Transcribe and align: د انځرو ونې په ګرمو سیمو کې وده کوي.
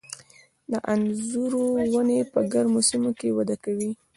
د 0.71 0.73
انځرو 0.93 1.63
ونې 1.93 2.19
په 2.33 2.39
ګرمو 2.53 2.81
سیمو 2.89 3.11
کې 3.19 3.35
وده 3.37 3.55
کوي. 3.63 3.91